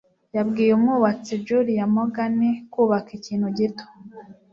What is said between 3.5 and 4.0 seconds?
gito"